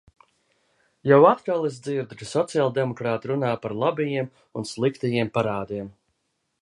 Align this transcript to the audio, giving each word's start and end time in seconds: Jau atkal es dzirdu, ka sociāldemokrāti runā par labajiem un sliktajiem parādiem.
Jau 1.09 1.19
atkal 1.31 1.67
es 1.69 1.77
dzirdu, 1.87 2.17
ka 2.21 2.27
sociāldemokrāti 2.31 3.31
runā 3.33 3.53
par 3.67 3.77
labajiem 3.85 4.33
un 4.63 4.67
sliktajiem 4.71 5.31
parādiem. 5.37 5.97